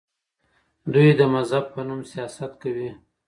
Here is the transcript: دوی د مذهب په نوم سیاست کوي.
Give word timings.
دوی 0.93 1.09
د 1.19 1.21
مذهب 1.33 1.65
په 1.73 1.81
نوم 1.87 2.01
سیاست 2.11 2.51
کوي. 2.61 2.89